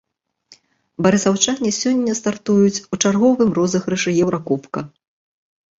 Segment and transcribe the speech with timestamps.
[1.07, 4.79] Барысаўчане сёння стартуюць у чарговым розыгрышы еўракубка.